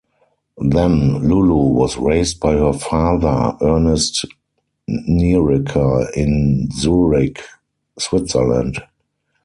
Then, 0.57 1.29
Lulu 1.29 1.73
was 1.75 1.95
raised 1.95 2.39
by 2.39 2.53
her 2.53 2.73
father, 2.73 3.55
Ernest 3.63 4.25
Nieriker, 4.89 6.11
in 6.17 6.69
Zurich, 6.71 7.43
Switzerland. 7.99 8.79